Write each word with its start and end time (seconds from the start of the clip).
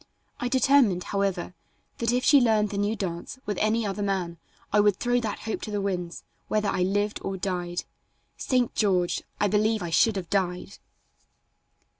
I 0.39 0.47
determined, 0.47 1.03
however, 1.03 1.53
that 1.99 2.11
if 2.11 2.23
she 2.25 2.41
learned 2.41 2.71
the 2.71 2.77
new 2.79 2.95
dance 2.95 3.37
with 3.45 3.59
any 3.59 3.85
other 3.85 4.01
man 4.01 4.39
I 4.73 4.79
would 4.79 4.95
throw 4.97 5.19
that 5.19 5.41
hope 5.41 5.61
to 5.61 5.69
the 5.69 5.79
winds, 5.79 6.23
whether 6.47 6.69
I 6.69 6.81
lived 6.81 7.19
or 7.21 7.37
died. 7.37 7.83
St. 8.35 8.73
George! 8.73 9.21
I 9.39 9.47
believe 9.47 9.83
I 9.83 9.91
should 9.91 10.15
have 10.15 10.31
died. 10.31 10.79